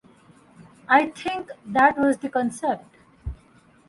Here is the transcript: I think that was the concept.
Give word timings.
I 0.89 1.09
think 1.09 1.51
that 1.63 1.95
was 1.99 2.17
the 2.17 2.29
concept. 2.29 2.95